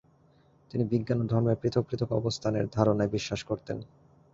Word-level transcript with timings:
তিনি 0.71 0.83
বিজ্ঞান 0.91 1.17
ও 1.21 1.29
ধর্মের 1.31 1.59
পৃথক 1.61 1.83
পৃথক 1.89 2.09
অবস্থানের 2.11 2.65
ধারণায় 2.67 3.13
বিশ্বাস 3.15 3.41
করতেন। 3.43 3.77